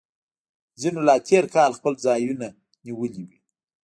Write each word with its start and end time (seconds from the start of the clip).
ځینو 0.81 0.99
لا 1.07 1.15
تیر 1.27 1.45
کال 1.55 1.71
خپل 1.77 1.93
ځایونه 2.05 2.47
نیولي 2.85 3.23
وي 3.27 3.39